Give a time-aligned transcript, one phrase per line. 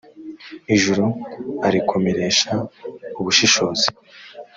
[0.75, 1.05] ijuru
[1.67, 2.53] arikomeresha
[3.19, 3.87] ubushishozi